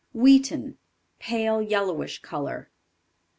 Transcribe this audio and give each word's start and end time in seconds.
Wheaten. 0.15 0.79
Pale 1.19 1.61
yellowish 1.61 2.23
color. 2.23 2.71